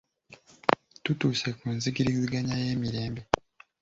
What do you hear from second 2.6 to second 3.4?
ey'emirembe